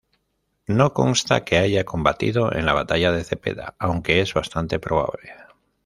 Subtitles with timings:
[0.65, 5.31] No consta que haya combatido en la batalla de Cepeda, aunque es bastante probable.